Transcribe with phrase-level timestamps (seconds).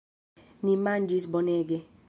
[0.69, 1.83] Ni manĝis bonege.